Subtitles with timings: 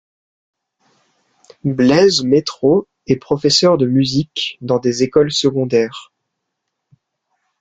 [1.63, 6.11] Blaise Mettraux est professeur de musique dans des écoles secondaires.